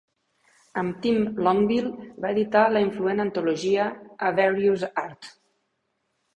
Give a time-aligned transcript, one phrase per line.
[0.81, 3.87] Amb Tim Longville va editar la influent antologia
[4.31, 5.33] A Various Art.